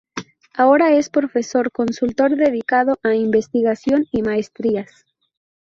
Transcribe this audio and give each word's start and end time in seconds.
Ahora 0.55 0.93
es 0.93 1.11
Profesor 1.11 1.71
Consultor 1.71 2.35
dedicado 2.35 2.97
a 3.03 3.13
Investigación 3.13 4.07
y 4.11 4.23
Maestrías. 4.23 5.05